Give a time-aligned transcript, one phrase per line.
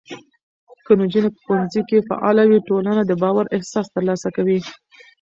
[0.85, 4.59] که نجونې په ښوونځي کې فعاله وي، ټولنه د باور احساس ترلاسه کوي.